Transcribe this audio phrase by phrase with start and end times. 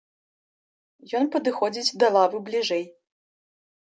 [1.19, 2.83] Ён падыходзіць да лавы бліжэй.